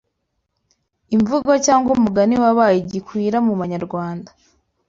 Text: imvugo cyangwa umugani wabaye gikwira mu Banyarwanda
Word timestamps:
imvugo 1.15 1.51
cyangwa 1.65 1.89
umugani 1.97 2.35
wabaye 2.43 2.77
gikwira 2.91 3.37
mu 3.45 3.53
Banyarwanda 3.59 4.29